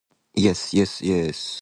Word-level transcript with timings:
Yes, 0.35 0.73
yes, 0.73 1.01
yes. 1.01 1.49